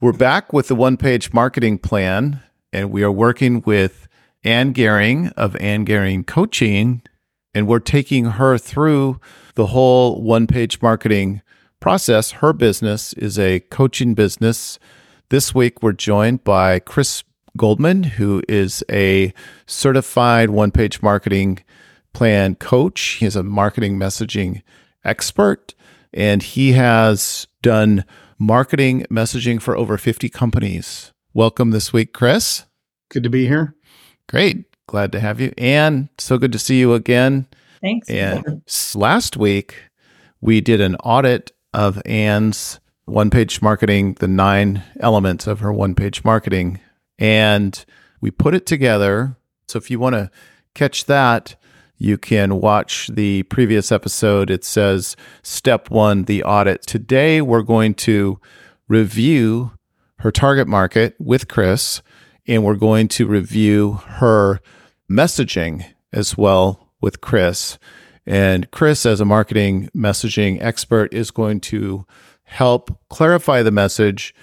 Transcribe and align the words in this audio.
We're 0.00 0.12
back 0.12 0.52
with 0.52 0.68
the 0.68 0.76
one 0.76 0.96
page 0.96 1.32
marketing 1.32 1.78
plan, 1.78 2.40
and 2.72 2.92
we 2.92 3.02
are 3.02 3.10
working 3.10 3.62
with 3.66 4.06
Ann 4.44 4.70
Garing 4.70 5.30
of 5.30 5.56
Ann 5.56 5.82
Garing 5.82 6.22
Coaching, 6.22 7.02
and 7.52 7.66
we're 7.66 7.80
taking 7.80 8.26
her 8.26 8.58
through 8.58 9.18
the 9.56 9.66
whole 9.66 10.22
one 10.22 10.46
page 10.46 10.80
marketing 10.80 11.42
process. 11.80 12.30
Her 12.30 12.52
business 12.52 13.12
is 13.14 13.40
a 13.40 13.58
coaching 13.58 14.14
business. 14.14 14.78
This 15.30 15.52
week, 15.52 15.82
we're 15.82 15.94
joined 15.94 16.44
by 16.44 16.78
Chris 16.78 17.24
Goldman, 17.56 18.04
who 18.04 18.40
is 18.48 18.84
a 18.88 19.34
certified 19.66 20.50
one 20.50 20.70
page 20.70 21.02
marketing 21.02 21.58
plan 22.12 22.54
coach. 22.54 23.16
He 23.18 23.26
is 23.26 23.34
a 23.34 23.42
marketing 23.42 23.98
messaging 23.98 24.62
expert, 25.04 25.74
and 26.14 26.40
he 26.40 26.74
has 26.74 27.48
done 27.62 28.04
marketing 28.38 29.04
messaging 29.10 29.60
for 29.60 29.76
over 29.76 29.98
50 29.98 30.28
companies. 30.28 31.12
Welcome 31.34 31.70
this 31.70 31.92
week, 31.92 32.12
Chris. 32.12 32.64
Good 33.10 33.22
to 33.24 33.30
be 33.30 33.46
here. 33.46 33.74
Great. 34.28 34.64
Glad 34.86 35.12
to 35.12 35.20
have 35.20 35.40
you. 35.40 35.52
And 35.58 36.08
so 36.18 36.38
good 36.38 36.52
to 36.52 36.58
see 36.58 36.78
you 36.78 36.94
again. 36.94 37.46
Thanks. 37.80 38.08
And 38.08 38.62
last 38.94 39.36
week, 39.36 39.76
we 40.40 40.60
did 40.60 40.80
an 40.80 40.96
audit 40.96 41.52
of 41.74 42.00
Ann's 42.06 42.80
one 43.04 43.30
page 43.30 43.62
marketing, 43.62 44.14
the 44.14 44.28
nine 44.28 44.82
elements 45.00 45.46
of 45.46 45.60
her 45.60 45.72
one 45.72 45.94
page 45.94 46.24
marketing, 46.24 46.80
and 47.18 47.84
we 48.20 48.30
put 48.30 48.54
it 48.54 48.66
together. 48.66 49.36
So 49.66 49.78
if 49.78 49.90
you 49.90 49.98
want 49.98 50.14
to 50.14 50.30
catch 50.74 51.06
that, 51.06 51.56
you 51.98 52.16
can 52.16 52.60
watch 52.60 53.08
the 53.08 53.42
previous 53.44 53.90
episode. 53.90 54.50
It 54.50 54.64
says 54.64 55.16
step 55.42 55.90
one, 55.90 56.24
the 56.24 56.44
audit. 56.44 56.82
Today, 56.82 57.42
we're 57.42 57.62
going 57.62 57.94
to 57.94 58.40
review 58.86 59.72
her 60.20 60.30
target 60.30 60.68
market 60.68 61.16
with 61.18 61.48
Chris, 61.48 62.00
and 62.46 62.64
we're 62.64 62.76
going 62.76 63.08
to 63.08 63.26
review 63.26 63.94
her 64.06 64.60
messaging 65.10 65.84
as 66.12 66.36
well 66.36 66.88
with 67.00 67.20
Chris. 67.20 67.78
And 68.24 68.70
Chris, 68.70 69.04
as 69.04 69.20
a 69.20 69.24
marketing 69.24 69.90
messaging 69.94 70.62
expert, 70.62 71.12
is 71.12 71.30
going 71.30 71.60
to 71.62 72.06
help 72.44 72.96
clarify 73.08 73.62
the 73.62 73.70
message, 73.70 74.34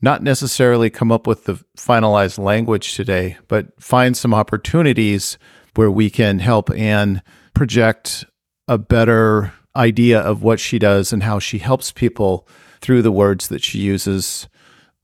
not 0.00 0.22
necessarily 0.22 0.90
come 0.90 1.12
up 1.12 1.26
with 1.26 1.44
the 1.44 1.62
finalized 1.76 2.38
language 2.38 2.94
today, 2.94 3.36
but 3.48 3.80
find 3.80 4.16
some 4.16 4.32
opportunities 4.32 5.38
where 5.74 5.90
we 5.90 6.10
can 6.10 6.38
help 6.38 6.70
Ann 6.70 7.22
project 7.54 8.24
a 8.68 8.78
better 8.78 9.52
idea 9.74 10.20
of 10.20 10.42
what 10.42 10.60
she 10.60 10.78
does 10.78 11.12
and 11.12 11.22
how 11.22 11.38
she 11.38 11.58
helps 11.58 11.92
people 11.92 12.46
through 12.80 13.02
the 13.02 13.12
words 13.12 13.48
that 13.48 13.62
she 13.62 13.78
uses 13.78 14.48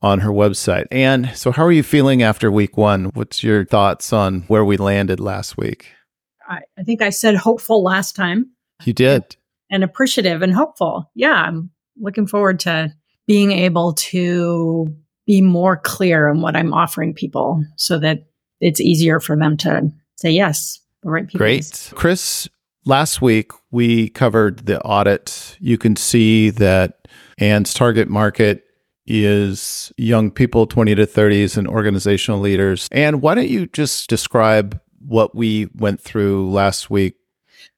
on 0.01 0.19
her 0.19 0.29
website. 0.29 0.85
And 0.91 1.29
so, 1.35 1.51
how 1.51 1.65
are 1.65 1.71
you 1.71 1.83
feeling 1.83 2.21
after 2.21 2.51
week 2.51 2.77
one? 2.77 3.05
What's 3.13 3.43
your 3.43 3.65
thoughts 3.65 4.13
on 4.13 4.41
where 4.43 4.63
we 4.63 4.77
landed 4.77 5.19
last 5.19 5.57
week? 5.57 5.87
I, 6.47 6.59
I 6.77 6.83
think 6.83 7.01
I 7.01 7.09
said 7.09 7.35
hopeful 7.35 7.83
last 7.83 8.15
time. 8.15 8.51
You 8.85 8.93
did. 8.93 9.23
And, 9.23 9.35
and 9.71 9.83
appreciative 9.83 10.41
and 10.41 10.53
hopeful. 10.53 11.11
Yeah, 11.15 11.33
I'm 11.33 11.71
looking 11.97 12.27
forward 12.27 12.59
to 12.61 12.93
being 13.27 13.51
able 13.51 13.93
to 13.93 14.87
be 15.25 15.41
more 15.41 15.77
clear 15.77 16.27
on 16.29 16.41
what 16.41 16.55
I'm 16.55 16.73
offering 16.73 17.13
people 17.13 17.63
so 17.75 17.99
that 17.99 18.25
it's 18.61 18.81
easier 18.81 19.19
for 19.19 19.37
them 19.37 19.57
to 19.57 19.91
say 20.19 20.31
yes. 20.31 20.81
Right 21.03 21.25
people. 21.25 21.39
Great. 21.39 21.93
Chris, 21.95 22.49
last 22.85 23.21
week 23.21 23.51
we 23.71 24.09
covered 24.09 24.65
the 24.65 24.81
audit. 24.81 25.55
You 25.59 25.77
can 25.77 25.95
see 25.95 26.49
that 26.51 27.07
Ann's 27.37 27.73
target 27.73 28.09
market 28.09 28.65
is 29.05 29.91
young 29.97 30.29
people 30.29 30.67
20 30.67 30.93
to 30.95 31.07
30s 31.07 31.57
and 31.57 31.67
organizational 31.67 32.39
leaders. 32.39 32.89
And 32.91 33.21
why 33.21 33.33
don't 33.33 33.47
you 33.47 33.67
just 33.67 34.09
describe 34.09 34.79
what 34.99 35.33
we 35.33 35.69
went 35.75 36.01
through 36.01 36.51
last 36.51 36.89
week? 36.89 37.15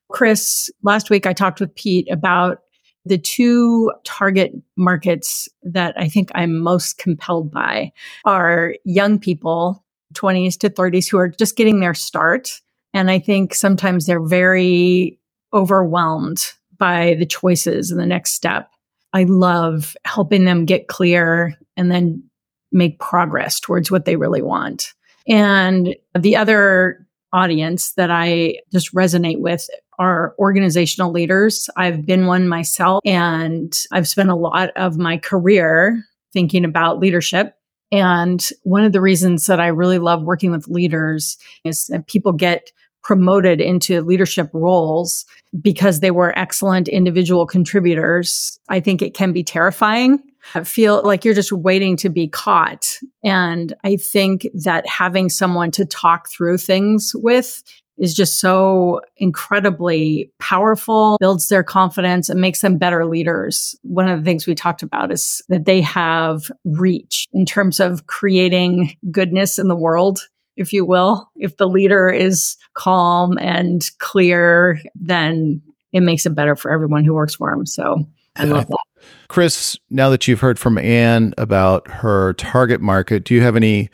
Chris, 0.09 0.69
last 0.81 1.09
week 1.09 1.25
I 1.28 1.34
talked 1.34 1.59
with 1.59 1.74
Pete 1.75 2.12
about 2.12 2.63
the 3.06 3.18
two 3.18 3.91
target 4.03 4.51
markets 4.75 5.47
that 5.63 5.94
I 5.97 6.09
think 6.09 6.31
I'm 6.35 6.59
most 6.59 6.97
compelled 6.97 7.51
by 7.51 7.91
are 8.25 8.75
young 8.84 9.19
people 9.19 9.84
20s 10.14 10.58
to 10.60 10.70
30s 10.70 11.10
who 11.10 11.18
are 11.18 11.30
just 11.30 11.56
getting 11.56 11.80
their 11.80 11.94
start. 11.94 12.50
And 12.94 13.10
I 13.10 13.20
think 13.20 13.54
sometimes 13.54 14.06
they're 14.06 14.26
very 14.26 15.20
overwhelmed 15.54 16.44
by 16.78 17.16
the 17.20 17.26
choices 17.26 17.92
and 17.92 18.00
the 18.00 18.06
next 18.06 18.34
step. 18.34 18.70
I 19.14 19.24
love 19.24 19.96
helping 20.06 20.46
them 20.46 20.66
get 20.66 20.88
clear 20.88 21.54
and 21.78 21.92
then 21.92 22.24
make 22.72 23.00
progress 23.00 23.60
towards 23.60 23.92
what 23.92 24.06
they 24.06 24.16
really 24.16 24.42
want. 24.42 24.94
And 25.28 25.96
the 26.18 26.36
other 26.36 27.06
audience 27.34 27.94
that 27.94 28.12
I 28.12 28.56
just 28.72 28.94
resonate 28.94 29.40
with 29.40 29.70
are 30.00 30.34
organizational 30.40 31.12
leaders. 31.12 31.70
I've 31.78 32.06
been 32.06 32.26
one 32.26 32.48
myself 32.48 33.02
and 33.06 33.78
I've 33.92 34.08
spent 34.08 34.30
a 34.30 34.36
lot 34.36 34.72
of 34.76 34.98
my 34.98 35.18
career 35.18 36.04
thinking 36.34 36.66
about 36.66 37.00
leadership 37.00 37.56
and 37.91 38.47
one 38.63 38.84
of 38.84 38.94
the 38.94 39.02
reasons 39.02 39.47
that 39.47 39.59
I 39.59 39.68
really 39.68 40.00
love 40.00 40.24
working 40.24 40.52
with 40.52 40.68
leaders 40.68 41.38
is 41.63 41.88
that 41.88 42.07
people 42.07 42.31
get 42.31 42.72
promoted 43.03 43.59
into 43.59 44.02
leadership 44.02 44.50
roles 44.53 45.25
because 45.59 46.00
they 46.00 46.12
were 46.12 46.38
excellent 46.38 46.88
individual 46.88 47.46
contributors. 47.46 48.59
I 48.69 48.80
think 48.80 49.01
it 49.01 49.13
can 49.13 49.34
be 49.34 49.44
terrifying. 49.44 50.19
I 50.56 50.63
feel 50.63 51.01
like 51.03 51.25
you're 51.25 51.34
just 51.34 51.51
waiting 51.51 51.97
to 51.97 52.09
be 52.09 52.28
caught. 52.28 52.97
And 53.24 53.74
I 53.84 53.96
think 53.97 54.47
that 54.53 54.88
having 54.88 55.30
someone 55.30 55.72
to 55.72 55.85
talk 55.85 56.30
through 56.30 56.57
things 56.59 57.12
with 57.16 57.63
is 58.01 58.16
just 58.16 58.39
so 58.39 59.00
incredibly 59.17 60.31
powerful, 60.39 61.17
builds 61.19 61.50
their 61.50 61.63
confidence 61.63 62.29
and 62.29 62.41
makes 62.41 62.62
them 62.62 62.79
better 62.79 63.06
leaders. 63.06 63.75
One 63.84 64.09
of 64.09 64.17
the 64.19 64.25
things 64.25 64.47
we 64.47 64.56
talked 64.56 64.81
about 64.81 65.12
is 65.12 65.39
that 65.50 65.66
they 65.66 65.81
have 65.81 66.51
reach 66.66 67.28
in 67.31 67.45
terms 67.45 67.79
of 67.79 68.07
creating 68.07 68.97
goodness 69.12 69.59
in 69.59 69.67
the 69.67 69.75
world, 69.75 70.19
if 70.57 70.73
you 70.73 70.84
will. 70.84 71.29
If 71.35 71.57
the 71.57 71.69
leader 71.69 72.09
is 72.09 72.57
calm 72.73 73.38
and 73.38 73.88
clear, 74.00 74.81
then 74.95 75.62
it 75.94 76.01
makes 76.01 76.25
it 76.25 76.31
better 76.31 76.56
for 76.56 76.72
everyone 76.72 77.06
who 77.06 77.13
works 77.13 77.35
for 77.35 77.51
them. 77.51 77.68
So 77.68 78.07
I 78.35 78.45
love 78.45 78.66
that. 78.66 78.78
Chris, 79.28 79.78
now 79.91 80.09
that 80.09 80.28
you've 80.28 80.39
heard 80.39 80.57
from 80.57 80.79
Anne 80.79 81.35
about 81.38 81.88
her 81.88 82.33
target 82.33 82.81
market, 82.81 83.25
do 83.25 83.35
you 83.35 83.41
have 83.41 83.56
any 83.56 83.91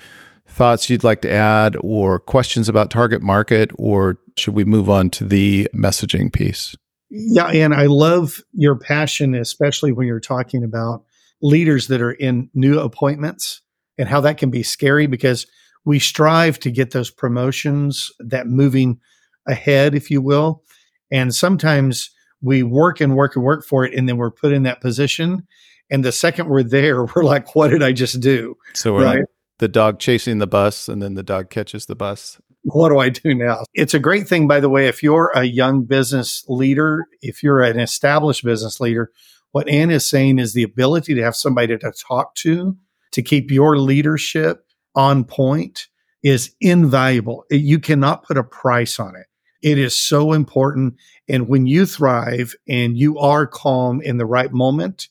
thoughts 0.58 0.90
you'd 0.90 1.04
like 1.04 1.22
to 1.22 1.32
add 1.32 1.78
or 1.82 2.20
questions 2.20 2.68
about 2.68 2.90
target 2.90 3.22
market, 3.22 3.72
or 3.76 4.18
should 4.38 4.56
we 4.56 4.66
move 4.66 4.90
on 4.90 5.10
to 5.12 5.24
the 5.24 5.70
messaging 5.74 6.34
piece? 6.34 6.76
Yeah, 7.10 7.48
and 7.48 7.74
I 7.74 7.86
love 7.86 8.42
your 8.52 8.76
passion, 8.76 9.36
especially 9.36 9.94
when 9.94 10.08
you're 10.08 10.20
talking 10.20 10.64
about 10.64 11.04
leaders 11.42 11.88
that 11.88 12.02
are 12.02 12.12
in 12.12 12.50
new 12.54 12.80
appointments 12.80 13.62
and 13.98 14.10
how 14.10 14.20
that 14.22 14.38
can 14.38 14.50
be 14.50 14.64
scary 14.64 15.08
because 15.08 15.46
we 15.86 16.00
strive 16.00 16.60
to 16.60 16.72
get 16.72 16.92
those 16.92 17.10
promotions, 17.10 18.12
that 18.20 18.48
moving 18.48 19.00
ahead, 19.48 19.96
if 19.96 20.12
you 20.12 20.22
will. 20.22 20.64
And 21.12 21.34
sometimes 21.34 22.10
we 22.42 22.64
work 22.64 23.00
and 23.00 23.16
work 23.16 23.36
and 23.36 23.46
work 23.46 23.64
for 23.64 23.86
it, 23.86 23.94
and 23.94 24.10
then 24.10 24.18
we're 24.18 24.32
put 24.32 24.52
in 24.52 24.64
that 24.64 24.82
position. 24.82 25.48
And 25.90 26.04
the 26.04 26.12
second 26.12 26.50
we're 26.50 26.64
there, 26.64 27.06
we're 27.16 27.24
like, 27.24 27.56
what 27.56 27.70
did 27.70 27.84
I 27.84 27.94
just 27.94 28.20
do? 28.20 28.58
So 28.74 28.94
we're 28.94 29.06
right? 29.06 29.20
like, 29.20 29.26
the 29.60 29.68
dog 29.68 30.00
chasing 30.00 30.40
the 30.40 30.48
bus 30.48 30.88
and 30.88 31.02
then 31.02 31.16
the 31.16 31.24
dog 31.24 31.50
catches 31.50 31.86
the 31.86 31.96
bus. 31.96 32.40
What 32.64 32.90
do 32.90 33.00
I 33.00 33.10
do 33.10 33.34
now? 33.34 33.64
It's 33.74 33.94
a 33.94 34.00
great 34.00 34.28
thing, 34.28 34.48
by 34.48 34.60
the 34.60 34.70
way, 34.70 34.88
if 34.88 35.02
you're 35.02 35.32
a 35.34 35.46
young 35.46 35.84
business 35.84 36.44
leader, 36.48 37.06
if 37.22 37.42
you're 37.42 37.62
an 37.62 37.80
established 37.80 38.44
business 38.44 38.80
leader, 38.80 39.12
what 39.52 39.70
Ann 39.70 39.90
is 39.90 40.08
saying 40.08 40.40
is 40.40 40.54
the 40.54 40.64
ability 40.64 41.16
to 41.16 41.24
have 41.24 41.36
somebody 41.36 41.78
to 41.78 41.94
talk 42.08 42.36
to 42.36 42.76
to 43.12 43.22
keep 43.22 43.50
your 43.50 43.78
leadership 43.78 44.66
on 44.96 45.24
point 45.24 45.88
is 46.24 46.54
invaluable. 46.60 47.46
You 47.50 47.80
cannot 47.80 48.24
put 48.24 48.38
a 48.38 48.44
price 48.44 49.00
on 49.00 49.16
it. 49.16 49.28
It 49.62 49.78
is 49.78 50.00
so 50.00 50.34
important. 50.34 50.96
And 51.28 51.48
when 51.48 51.66
you 51.66 51.86
thrive 51.86 52.54
and 52.68 52.98
you 52.98 53.18
are 53.18 53.48
calm 53.48 54.02
in 54.02 54.18
the 54.18 54.26
right 54.26 54.52
moment, 54.52 55.08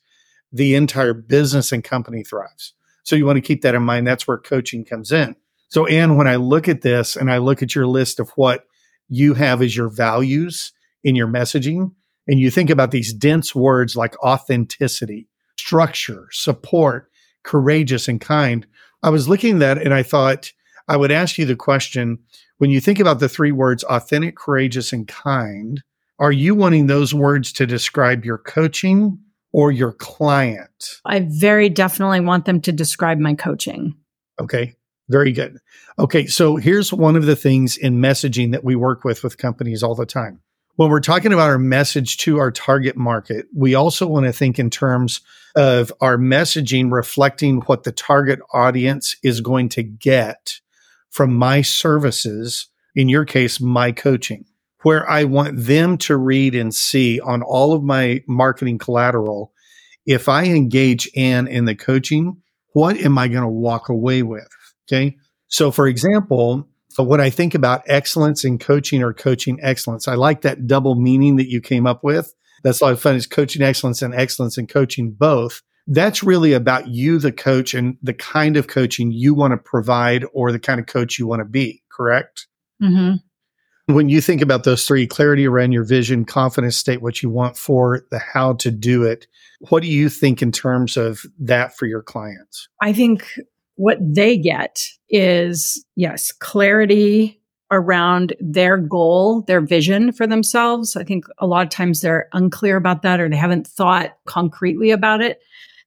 the 0.52 0.74
entire 0.74 1.14
business 1.14 1.72
and 1.72 1.82
company 1.82 2.22
thrives. 2.22 2.74
So 3.06 3.14
you 3.14 3.24
want 3.24 3.36
to 3.36 3.40
keep 3.40 3.62
that 3.62 3.76
in 3.76 3.84
mind. 3.84 4.04
That's 4.06 4.26
where 4.26 4.36
coaching 4.36 4.84
comes 4.84 5.12
in. 5.12 5.36
So, 5.68 5.86
Ann, 5.86 6.16
when 6.16 6.26
I 6.26 6.36
look 6.36 6.68
at 6.68 6.82
this 6.82 7.14
and 7.14 7.30
I 7.30 7.38
look 7.38 7.62
at 7.62 7.74
your 7.74 7.86
list 7.86 8.18
of 8.18 8.30
what 8.30 8.64
you 9.08 9.34
have 9.34 9.62
as 9.62 9.76
your 9.76 9.88
values 9.88 10.72
in 11.04 11.14
your 11.14 11.28
messaging, 11.28 11.92
and 12.26 12.40
you 12.40 12.50
think 12.50 12.68
about 12.68 12.90
these 12.90 13.14
dense 13.14 13.54
words 13.54 13.94
like 13.94 14.20
authenticity, 14.24 15.28
structure, 15.56 16.26
support, 16.32 17.08
courageous, 17.44 18.08
and 18.08 18.20
kind, 18.20 18.66
I 19.04 19.10
was 19.10 19.28
looking 19.28 19.54
at 19.54 19.60
that 19.60 19.78
and 19.78 19.94
I 19.94 20.02
thought 20.02 20.52
I 20.88 20.96
would 20.96 21.12
ask 21.12 21.38
you 21.38 21.46
the 21.46 21.54
question 21.54 22.18
when 22.58 22.70
you 22.70 22.80
think 22.80 22.98
about 22.98 23.20
the 23.20 23.28
three 23.28 23.52
words 23.52 23.84
authentic, 23.84 24.34
courageous, 24.34 24.92
and 24.92 25.06
kind, 25.06 25.80
are 26.18 26.32
you 26.32 26.56
wanting 26.56 26.88
those 26.88 27.14
words 27.14 27.52
to 27.52 27.66
describe 27.66 28.24
your 28.24 28.38
coaching 28.38 29.20
or 29.56 29.72
your 29.72 29.92
client? 29.92 31.00
I 31.06 31.20
very 31.20 31.70
definitely 31.70 32.20
want 32.20 32.44
them 32.44 32.60
to 32.60 32.72
describe 32.72 33.18
my 33.18 33.32
coaching. 33.32 33.96
Okay. 34.38 34.74
Very 35.08 35.32
good. 35.32 35.56
Okay. 35.98 36.26
So 36.26 36.56
here's 36.56 36.92
one 36.92 37.16
of 37.16 37.24
the 37.24 37.36
things 37.36 37.78
in 37.78 37.96
messaging 37.96 38.52
that 38.52 38.64
we 38.64 38.76
work 38.76 39.02
with 39.02 39.24
with 39.24 39.38
companies 39.38 39.82
all 39.82 39.94
the 39.94 40.04
time. 40.04 40.42
When 40.74 40.90
we're 40.90 41.00
talking 41.00 41.32
about 41.32 41.48
our 41.48 41.58
message 41.58 42.18
to 42.18 42.36
our 42.36 42.50
target 42.50 42.98
market, 42.98 43.46
we 43.56 43.74
also 43.74 44.06
want 44.06 44.26
to 44.26 44.32
think 44.32 44.58
in 44.58 44.68
terms 44.68 45.22
of 45.56 45.90
our 46.02 46.18
messaging 46.18 46.92
reflecting 46.92 47.62
what 47.62 47.84
the 47.84 47.92
target 47.92 48.40
audience 48.52 49.16
is 49.22 49.40
going 49.40 49.70
to 49.70 49.82
get 49.82 50.60
from 51.08 51.34
my 51.34 51.62
services, 51.62 52.66
in 52.94 53.08
your 53.08 53.24
case, 53.24 53.58
my 53.58 53.90
coaching, 53.90 54.44
where 54.86 55.10
I 55.10 55.24
want 55.24 55.64
them 55.64 55.98
to 55.98 56.16
read 56.16 56.54
and 56.54 56.72
see 56.72 57.18
on 57.18 57.42
all 57.42 57.72
of 57.72 57.82
my 57.82 58.22
marketing 58.28 58.78
collateral. 58.78 59.52
If 60.06 60.28
I 60.28 60.44
engage 60.44 61.10
Ann 61.16 61.48
in 61.48 61.64
the 61.64 61.74
coaching, 61.74 62.40
what 62.72 62.96
am 62.98 63.18
I 63.18 63.26
going 63.26 63.42
to 63.42 63.48
walk 63.48 63.88
away 63.88 64.22
with? 64.22 64.46
Okay. 64.86 65.16
So, 65.48 65.72
for 65.72 65.88
example, 65.88 66.68
when 66.96 67.20
I 67.20 67.30
think 67.30 67.56
about 67.56 67.82
excellence 67.88 68.44
in 68.44 68.60
coaching 68.60 69.02
or 69.02 69.12
coaching 69.12 69.58
excellence, 69.60 70.06
I 70.06 70.14
like 70.14 70.42
that 70.42 70.68
double 70.68 70.94
meaning 70.94 71.34
that 71.34 71.50
you 71.50 71.60
came 71.60 71.88
up 71.88 72.04
with. 72.04 72.32
That's 72.62 72.80
a 72.80 72.84
lot 72.84 72.92
of 72.92 73.00
fun 73.00 73.16
is 73.16 73.26
coaching 73.26 73.62
excellence 73.62 74.02
and 74.02 74.14
excellence 74.14 74.56
in 74.56 74.68
coaching 74.68 75.10
both. 75.10 75.62
That's 75.88 76.22
really 76.22 76.52
about 76.52 76.86
you, 76.86 77.18
the 77.18 77.32
coach, 77.32 77.74
and 77.74 77.96
the 78.04 78.14
kind 78.14 78.56
of 78.56 78.68
coaching 78.68 79.10
you 79.10 79.34
want 79.34 79.50
to 79.50 79.56
provide 79.56 80.24
or 80.32 80.52
the 80.52 80.60
kind 80.60 80.78
of 80.78 80.86
coach 80.86 81.18
you 81.18 81.26
want 81.26 81.40
to 81.40 81.44
be, 81.44 81.82
correct? 81.90 82.46
Mm-hmm. 82.80 83.16
When 83.86 84.08
you 84.08 84.20
think 84.20 84.42
about 84.42 84.64
those 84.64 84.84
three 84.84 85.06
clarity 85.06 85.46
around 85.46 85.70
your 85.70 85.84
vision, 85.84 86.24
confidence, 86.24 86.76
state 86.76 87.02
what 87.02 87.22
you 87.22 87.30
want 87.30 87.56
for 87.56 88.02
the 88.10 88.18
how 88.18 88.54
to 88.54 88.70
do 88.72 89.04
it, 89.04 89.28
what 89.68 89.82
do 89.82 89.88
you 89.88 90.08
think 90.08 90.42
in 90.42 90.50
terms 90.50 90.96
of 90.96 91.22
that 91.38 91.76
for 91.76 91.86
your 91.86 92.02
clients? 92.02 92.68
I 92.82 92.92
think 92.92 93.38
what 93.76 93.98
they 94.00 94.36
get 94.36 94.82
is, 95.08 95.84
yes, 95.94 96.32
clarity 96.32 97.40
around 97.70 98.34
their 98.40 98.76
goal, 98.76 99.42
their 99.42 99.60
vision 99.60 100.12
for 100.12 100.26
themselves. 100.26 100.96
I 100.96 101.04
think 101.04 101.26
a 101.38 101.46
lot 101.46 101.64
of 101.64 101.70
times 101.70 102.00
they're 102.00 102.28
unclear 102.32 102.76
about 102.76 103.02
that 103.02 103.20
or 103.20 103.28
they 103.28 103.36
haven't 103.36 103.66
thought 103.66 104.16
concretely 104.26 104.90
about 104.90 105.20
it. 105.20 105.40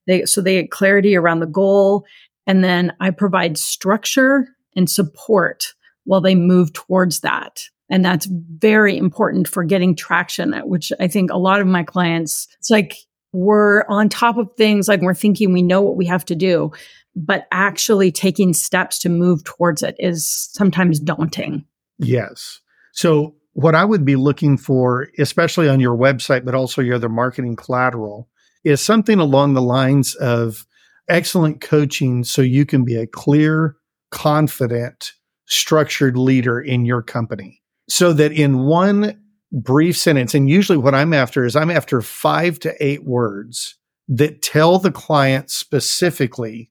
They, 0.07 0.25
so 0.25 0.41
they 0.41 0.61
get 0.61 0.71
clarity 0.71 1.15
around 1.15 1.39
the 1.39 1.47
goal. 1.47 2.05
And 2.47 2.63
then 2.63 2.93
I 2.99 3.11
provide 3.11 3.57
structure 3.57 4.47
and 4.75 4.89
support 4.89 5.73
while 6.05 6.21
they 6.21 6.35
move 6.35 6.73
towards 6.73 7.19
that. 7.21 7.61
And 7.89 8.05
that's 8.05 8.27
very 8.27 8.97
important 8.97 9.47
for 9.47 9.63
getting 9.63 9.95
traction, 9.95 10.53
which 10.65 10.91
I 10.99 11.07
think 11.07 11.31
a 11.31 11.37
lot 11.37 11.59
of 11.59 11.67
my 11.67 11.83
clients, 11.83 12.47
it's 12.59 12.69
like 12.69 12.95
we're 13.31 13.83
on 13.89 14.09
top 14.09 14.37
of 14.37 14.49
things, 14.57 14.87
like 14.87 15.01
we're 15.01 15.13
thinking 15.15 15.53
we 15.53 15.63
know 15.63 15.81
what 15.81 15.97
we 15.97 16.05
have 16.05 16.25
to 16.25 16.35
do 16.35 16.71
but 17.15 17.47
actually 17.51 18.11
taking 18.11 18.53
steps 18.53 18.99
to 18.99 19.09
move 19.09 19.43
towards 19.43 19.83
it 19.83 19.95
is 19.99 20.49
sometimes 20.53 20.99
daunting. 20.99 21.65
Yes. 21.97 22.61
So, 22.93 23.35
what 23.53 23.75
I 23.75 23.83
would 23.83 24.05
be 24.05 24.15
looking 24.15 24.57
for, 24.57 25.07
especially 25.17 25.67
on 25.67 25.79
your 25.79 25.97
website, 25.97 26.45
but 26.45 26.55
also 26.55 26.81
your 26.81 26.95
other 26.95 27.09
marketing 27.09 27.55
collateral, 27.55 28.29
is 28.63 28.79
something 28.79 29.19
along 29.19 29.53
the 29.53 29.61
lines 29.61 30.15
of 30.15 30.65
excellent 31.09 31.59
coaching 31.59 32.23
so 32.23 32.41
you 32.41 32.65
can 32.65 32.85
be 32.85 32.95
a 32.95 33.07
clear, 33.07 33.75
confident, 34.11 35.13
structured 35.45 36.15
leader 36.15 36.61
in 36.61 36.85
your 36.85 37.01
company. 37.01 37.58
So 37.89 38.13
that 38.13 38.31
in 38.31 38.59
one 38.65 39.19
brief 39.51 39.97
sentence, 39.97 40.33
and 40.35 40.49
usually 40.49 40.77
what 40.77 40.95
I'm 40.95 41.13
after 41.13 41.43
is 41.45 41.55
I'm 41.55 41.71
after 41.71 42.01
five 42.01 42.59
to 42.59 42.75
eight 42.79 43.03
words 43.03 43.77
that 44.07 44.41
tell 44.41 44.79
the 44.79 44.91
client 44.91 45.49
specifically 45.49 46.69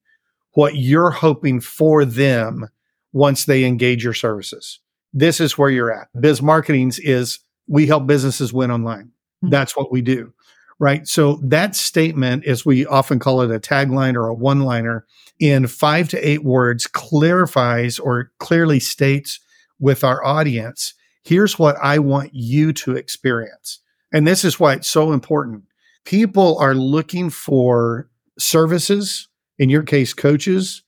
what 0.55 0.77
you're 0.77 1.11
hoping 1.11 1.61
for 1.61 2.05
them 2.05 2.69
once 3.13 3.45
they 3.45 3.65
engage 3.65 4.05
your 4.05 4.15
services. 4.15 4.81
This 5.13 5.41
is 5.41 5.57
where 5.57 5.71
you're 5.71 5.93
at. 5.93 6.09
Biz 6.21 6.43
Marketing's 6.43 6.99
is 6.99 7.41
we 7.67 7.87
help 7.87 8.07
businesses 8.07 8.53
win 8.53 8.71
online. 8.71 9.07
Mm-hmm. 9.07 9.51
That's 9.51 9.77
what 9.77 9.93
we 9.93 10.03
do. 10.03 10.33
Right. 10.81 11.09
So 11.09 11.41
that 11.43 11.75
statement, 11.75 12.47
as 12.47 12.65
we 12.65 12.87
often 12.87 13.19
call 13.19 13.41
it 13.43 13.51
a 13.51 13.59
tagline 13.59 14.15
or 14.15 14.29
a 14.29 14.35
one 14.35 14.61
liner, 14.61 15.07
in 15.41 15.67
five 15.67 16.09
to 16.11 16.29
eight 16.29 16.45
words 16.45 16.87
clarifies 16.87 17.99
or 17.99 18.31
clearly 18.39 18.79
states 18.79 19.41
with 19.81 20.05
our 20.05 20.25
audience, 20.25 20.95
here's 21.25 21.59
what 21.59 21.77
I 21.83 21.99
want 21.99 22.31
you 22.33 22.73
to 22.75 22.97
experience. 22.97 23.81
And 24.13 24.27
this 24.27 24.45
is 24.45 24.59
why 24.59 24.75
it's 24.75 24.89
so 24.89 25.13
important. 25.13 25.65
People 26.05 26.59
are 26.59 26.75
looking 26.75 27.31
for 27.31 28.09
services 28.39 29.29
in 29.59 29.69
your 29.69 29.83
case, 29.83 30.15
coaches 30.15 30.83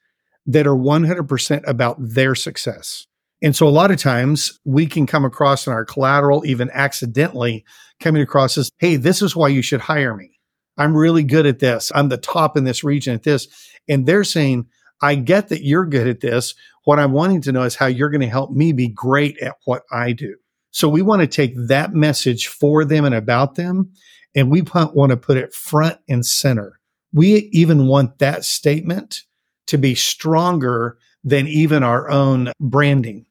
that 0.46 0.66
are 0.66 0.76
100% 0.76 1.62
about 1.66 1.96
their 1.98 2.34
success. 2.34 3.06
And 3.42 3.56
so 3.56 3.66
a 3.66 3.70
lot 3.70 3.90
of 3.90 3.98
times 3.98 4.60
we 4.64 4.86
can 4.86 5.06
come 5.06 5.24
across 5.24 5.66
in 5.66 5.72
our 5.72 5.84
collateral, 5.84 6.44
even 6.46 6.70
accidentally 6.72 7.64
coming 8.00 8.22
across 8.22 8.56
as, 8.58 8.70
Hey, 8.78 8.96
this 8.96 9.22
is 9.22 9.34
why 9.34 9.48
you 9.48 9.62
should 9.62 9.80
hire 9.80 10.14
me. 10.14 10.38
I'm 10.76 10.96
really 10.96 11.24
good 11.24 11.46
at 11.46 11.58
this. 11.58 11.92
I'm 11.94 12.08
the 12.08 12.16
top 12.16 12.56
in 12.56 12.64
this 12.64 12.84
region 12.84 13.14
at 13.14 13.22
this. 13.22 13.48
And 13.88 14.06
they're 14.06 14.24
saying, 14.24 14.66
I 15.02 15.14
get 15.14 15.48
that 15.48 15.64
you're 15.64 15.86
good 15.86 16.06
at 16.06 16.20
this. 16.20 16.54
What 16.84 16.98
I'm 16.98 17.12
wanting 17.12 17.40
to 17.42 17.52
know 17.52 17.62
is 17.62 17.76
how 17.76 17.86
you're 17.86 18.10
going 18.10 18.20
to 18.20 18.28
help 18.28 18.50
me 18.50 18.72
be 18.72 18.88
great 18.88 19.38
at 19.38 19.56
what 19.64 19.82
I 19.90 20.12
do. 20.12 20.36
So 20.70 20.88
we 20.88 21.02
want 21.02 21.20
to 21.20 21.26
take 21.26 21.52
that 21.56 21.94
message 21.94 22.48
for 22.48 22.84
them 22.84 23.04
and 23.04 23.14
about 23.14 23.54
them. 23.54 23.92
And 24.34 24.50
we 24.50 24.62
want 24.62 25.10
to 25.10 25.16
put 25.16 25.36
it 25.36 25.52
front 25.52 25.98
and 26.08 26.24
center 26.24 26.80
we 27.12 27.50
even 27.52 27.86
want 27.86 28.18
that 28.18 28.44
statement 28.44 29.22
to 29.66 29.78
be 29.78 29.94
stronger 29.94 30.98
than 31.24 31.46
even 31.46 31.82
our 31.82 32.10
own 32.10 32.52
branding. 32.60 33.26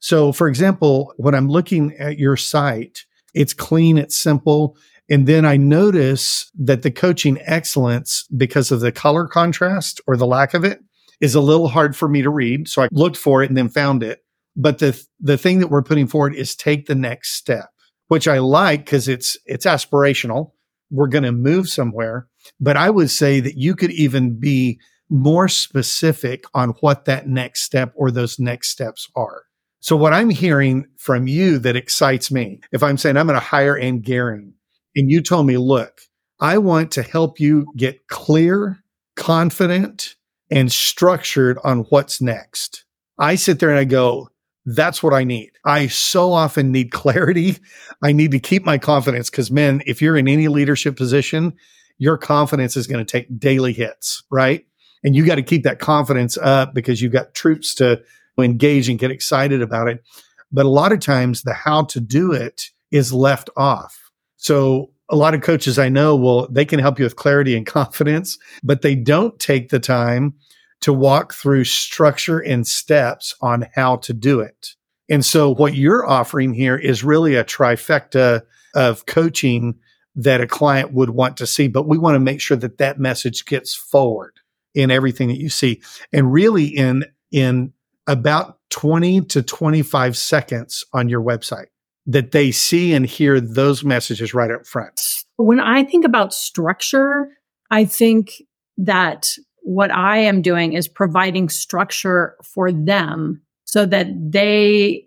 So, 0.00 0.32
for 0.32 0.48
example, 0.48 1.12
when 1.16 1.34
I'm 1.34 1.48
looking 1.48 1.96
at 1.96 2.18
your 2.18 2.36
site, 2.36 3.04
it's 3.34 3.54
clean, 3.54 3.98
it's 3.98 4.16
simple. 4.16 4.76
And 5.08 5.26
then 5.26 5.44
I 5.44 5.56
notice 5.56 6.50
that 6.58 6.82
the 6.82 6.90
coaching 6.90 7.38
excellence, 7.42 8.26
because 8.36 8.70
of 8.70 8.80
the 8.80 8.92
color 8.92 9.26
contrast 9.26 10.00
or 10.06 10.16
the 10.16 10.26
lack 10.26 10.54
of 10.54 10.64
it, 10.64 10.80
is 11.22 11.34
a 11.34 11.40
little 11.40 11.68
hard 11.68 11.96
for 11.96 12.08
me 12.08 12.20
to 12.20 12.28
read. 12.28 12.68
So 12.68 12.82
I 12.82 12.88
looked 12.90 13.16
for 13.16 13.42
it 13.42 13.48
and 13.48 13.56
then 13.56 13.70
found 13.70 14.02
it. 14.02 14.22
But 14.54 14.80
the 14.80 15.02
the 15.20 15.38
thing 15.38 15.60
that 15.60 15.68
we're 15.68 15.82
putting 15.82 16.08
forward 16.08 16.34
is 16.34 16.54
take 16.54 16.84
the 16.84 16.94
next 16.94 17.36
step, 17.36 17.70
which 18.08 18.28
I 18.28 18.38
like 18.38 18.84
because 18.84 19.08
it's 19.08 19.38
it's 19.46 19.64
aspirational. 19.64 20.52
We're 20.90 21.06
going 21.06 21.24
to 21.24 21.32
move 21.32 21.70
somewhere. 21.70 22.28
But 22.60 22.76
I 22.76 22.90
would 22.90 23.10
say 23.10 23.40
that 23.40 23.56
you 23.56 23.74
could 23.74 23.92
even 23.92 24.38
be 24.38 24.78
more 25.08 25.48
specific 25.48 26.44
on 26.52 26.70
what 26.80 27.06
that 27.06 27.28
next 27.28 27.62
step 27.62 27.92
or 27.94 28.10
those 28.10 28.38
next 28.38 28.70
steps 28.70 29.08
are. 29.16 29.44
So 29.80 29.96
what 29.96 30.12
I'm 30.12 30.30
hearing 30.30 30.86
from 30.98 31.26
you 31.26 31.58
that 31.60 31.76
excites 31.76 32.30
me, 32.30 32.60
if 32.72 32.82
I'm 32.82 32.98
saying 32.98 33.16
I'm 33.16 33.26
going 33.26 33.38
to 33.38 33.44
hire 33.44 33.76
Ann 33.76 34.00
Garing 34.00 34.54
and 34.94 35.10
you 35.10 35.22
told 35.22 35.46
me, 35.46 35.56
look, 35.56 36.00
I 36.40 36.58
want 36.58 36.92
to 36.92 37.02
help 37.02 37.40
you 37.40 37.66
get 37.76 38.06
clear, 38.08 38.78
confident, 39.16 40.16
and 40.52 40.70
structured 40.70 41.58
on 41.64 41.80
what's 41.84 42.20
next. 42.20 42.84
I 43.18 43.36
sit 43.36 43.58
there 43.58 43.70
and 43.70 43.78
I 43.78 43.84
go, 43.84 44.28
that's 44.66 45.02
what 45.02 45.14
I 45.14 45.24
need. 45.24 45.50
I 45.64 45.86
so 45.86 46.32
often 46.32 46.70
need 46.70 46.92
clarity. 46.92 47.56
I 48.02 48.12
need 48.12 48.30
to 48.32 48.38
keep 48.38 48.64
my 48.64 48.78
confidence 48.78 49.30
because, 49.30 49.50
man, 49.50 49.82
if 49.86 50.02
you're 50.02 50.16
in 50.16 50.28
any 50.28 50.48
leadership 50.48 50.96
position, 50.96 51.54
your 51.98 52.18
confidence 52.18 52.76
is 52.76 52.86
going 52.86 53.04
to 53.04 53.10
take 53.10 53.40
daily 53.40 53.72
hits, 53.72 54.22
right? 54.30 54.66
And 55.02 55.16
you 55.16 55.24
got 55.24 55.36
to 55.36 55.42
keep 55.42 55.64
that 55.64 55.78
confidence 55.78 56.36
up 56.36 56.74
because 56.74 57.00
you've 57.00 57.12
got 57.12 57.34
troops 57.34 57.74
to 57.76 58.02
engage 58.38 58.88
and 58.88 58.98
get 58.98 59.10
excited 59.10 59.62
about 59.62 59.88
it. 59.88 60.04
But 60.52 60.66
a 60.66 60.70
lot 60.70 60.92
of 60.92 61.00
times 61.00 61.42
the 61.42 61.54
how 61.54 61.84
to 61.84 62.00
do 62.00 62.32
it 62.32 62.64
is 62.90 63.12
left 63.12 63.48
off. 63.56 64.10
So 64.36 64.90
a 65.12 65.16
lot 65.16 65.34
of 65.34 65.42
coaches 65.42 65.78
I 65.78 65.90
know 65.90 66.16
will, 66.16 66.48
they 66.50 66.64
can 66.64 66.80
help 66.80 66.98
you 66.98 67.04
with 67.04 67.16
clarity 67.16 67.56
and 67.56 67.66
confidence, 67.66 68.38
but 68.64 68.82
they 68.82 68.94
don't 68.94 69.38
take 69.38 69.68
the 69.68 69.78
time 69.78 70.34
to 70.80 70.92
walk 70.92 71.34
through 71.34 71.64
structure 71.64 72.40
and 72.40 72.66
steps 72.66 73.36
on 73.40 73.68
how 73.74 73.96
to 73.96 74.12
do 74.12 74.40
it. 74.40 74.70
And 75.08 75.24
so 75.24 75.54
what 75.54 75.74
you're 75.74 76.08
offering 76.08 76.54
here 76.54 76.76
is 76.76 77.04
really 77.04 77.36
a 77.36 77.44
trifecta 77.44 78.42
of 78.74 79.06
coaching 79.06 79.78
that 80.16 80.40
a 80.40 80.46
client 80.46 80.92
would 80.92 81.10
want 81.10 81.36
to 81.36 81.46
see. 81.46 81.68
But 81.68 81.86
we 81.86 81.98
want 81.98 82.14
to 82.16 82.20
make 82.20 82.40
sure 82.40 82.56
that 82.56 82.78
that 82.78 82.98
message 82.98 83.44
gets 83.44 83.74
forward 83.74 84.40
in 84.74 84.90
everything 84.90 85.28
that 85.28 85.38
you 85.38 85.50
see. 85.50 85.82
And 86.12 86.32
really 86.32 86.66
in, 86.66 87.04
in 87.30 87.72
about 88.06 88.58
20 88.70 89.22
to 89.26 89.42
25 89.42 90.16
seconds 90.16 90.84
on 90.92 91.08
your 91.08 91.22
website 91.22 91.66
that 92.06 92.32
they 92.32 92.50
see 92.50 92.92
and 92.92 93.06
hear 93.06 93.40
those 93.40 93.84
messages 93.84 94.34
right 94.34 94.50
up 94.50 94.66
front. 94.66 95.24
When 95.36 95.60
I 95.60 95.84
think 95.84 96.04
about 96.04 96.34
structure, 96.34 97.28
I 97.70 97.84
think 97.84 98.42
that 98.78 99.30
what 99.62 99.92
I 99.92 100.18
am 100.18 100.42
doing 100.42 100.72
is 100.72 100.88
providing 100.88 101.48
structure 101.48 102.36
for 102.42 102.72
them 102.72 103.42
so 103.64 103.86
that 103.86 104.08
they 104.32 105.06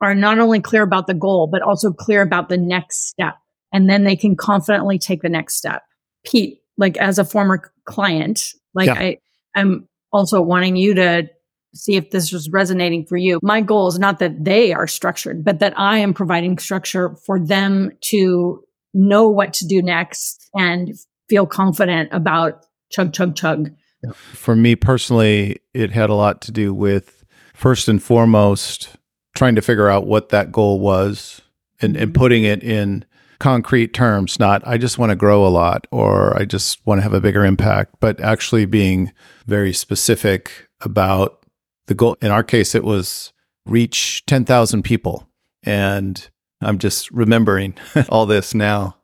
are 0.00 0.14
not 0.14 0.38
only 0.38 0.60
clear 0.60 0.82
about 0.82 1.06
the 1.06 1.14
goal, 1.14 1.48
but 1.50 1.62
also 1.62 1.92
clear 1.92 2.22
about 2.22 2.48
the 2.48 2.58
next 2.58 3.08
step 3.08 3.34
and 3.72 3.90
then 3.90 4.04
they 4.04 4.16
can 4.16 4.36
confidently 4.36 4.98
take 4.98 5.22
the 5.22 5.28
next 5.28 5.56
step. 5.56 5.82
Pete, 6.24 6.60
like 6.78 6.96
as 6.96 7.18
a 7.18 7.24
former 7.24 7.72
client, 7.84 8.54
like 8.74 8.86
Yeah. 8.86 8.94
I, 8.94 9.18
I'm 9.54 9.88
also 10.12 10.40
wanting 10.40 10.76
you 10.76 10.94
to 10.94 11.28
see 11.76 11.96
if 11.96 12.10
this 12.10 12.32
was 12.32 12.50
resonating 12.50 13.04
for 13.04 13.16
you. 13.16 13.38
My 13.42 13.60
goal 13.60 13.88
is 13.88 13.98
not 13.98 14.18
that 14.18 14.44
they 14.44 14.72
are 14.72 14.86
structured, 14.86 15.44
but 15.44 15.58
that 15.60 15.78
I 15.78 15.98
am 15.98 16.14
providing 16.14 16.58
structure 16.58 17.16
for 17.26 17.38
them 17.38 17.92
to 18.02 18.62
know 18.94 19.28
what 19.28 19.52
to 19.54 19.66
do 19.66 19.82
next 19.82 20.48
and 20.54 20.94
feel 21.28 21.46
confident 21.46 22.08
about 22.12 22.64
chug, 22.90 23.12
chug, 23.12 23.36
chug. 23.36 23.70
For 24.14 24.54
me 24.54 24.76
personally, 24.76 25.58
it 25.74 25.90
had 25.90 26.10
a 26.10 26.14
lot 26.14 26.40
to 26.42 26.52
do 26.52 26.72
with 26.72 27.24
first 27.54 27.88
and 27.88 28.02
foremost 28.02 28.96
trying 29.34 29.54
to 29.54 29.62
figure 29.62 29.88
out 29.88 30.06
what 30.06 30.30
that 30.30 30.52
goal 30.52 30.80
was 30.80 31.42
and, 31.80 31.96
and 31.96 32.12
mm-hmm. 32.12 32.18
putting 32.18 32.44
it 32.44 32.62
in 32.62 33.04
concrete 33.38 33.92
terms, 33.92 34.38
not 34.38 34.66
I 34.66 34.78
just 34.78 34.98
want 34.98 35.10
to 35.10 35.16
grow 35.16 35.46
a 35.46 35.48
lot 35.48 35.86
or 35.90 36.36
I 36.38 36.44
just 36.44 36.84
want 36.86 36.98
to 36.98 37.02
have 37.02 37.12
a 37.12 37.20
bigger 37.20 37.44
impact, 37.44 37.96
but 38.00 38.20
actually 38.20 38.64
being 38.64 39.12
very 39.46 39.72
specific 39.72 40.68
about 40.80 41.44
the 41.86 41.94
goal. 41.94 42.16
In 42.20 42.30
our 42.30 42.42
case, 42.42 42.74
it 42.74 42.84
was 42.84 43.32
reach 43.64 44.24
10,000 44.26 44.82
people. 44.82 45.28
And 45.62 46.28
I'm 46.60 46.78
just 46.78 47.10
remembering 47.10 47.74
all 48.08 48.26
this 48.26 48.54
now. 48.54 48.96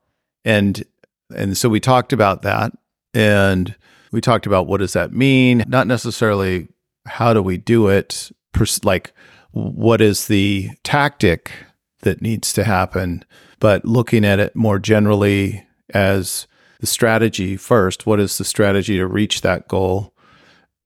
And 0.44 0.84
and 1.34 1.56
so 1.56 1.68
we 1.68 1.80
talked 1.80 2.12
about 2.12 2.42
that 2.42 2.72
and 3.14 3.74
we 4.10 4.20
talked 4.20 4.46
about 4.46 4.66
what 4.66 4.78
does 4.78 4.92
that 4.92 5.12
mean 5.12 5.64
not 5.66 5.86
necessarily 5.86 6.68
how 7.06 7.32
do 7.32 7.42
we 7.42 7.56
do 7.56 7.88
it 7.88 8.30
pers- 8.52 8.84
like 8.84 9.12
what 9.52 10.00
is 10.00 10.26
the 10.26 10.70
tactic 10.82 11.50
that 12.00 12.22
needs 12.22 12.52
to 12.52 12.64
happen 12.64 13.24
but 13.60 13.84
looking 13.84 14.24
at 14.24 14.40
it 14.40 14.54
more 14.54 14.78
generally 14.78 15.64
as 15.94 16.46
the 16.80 16.86
strategy 16.86 17.56
first 17.56 18.06
what 18.06 18.20
is 18.20 18.38
the 18.38 18.44
strategy 18.44 18.96
to 18.96 19.06
reach 19.06 19.40
that 19.40 19.68
goal 19.68 20.12